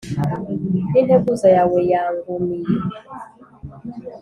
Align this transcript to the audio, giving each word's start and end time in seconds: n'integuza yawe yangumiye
n'integuza 0.91 1.47
yawe 1.55 1.79
yangumiye 1.91 2.75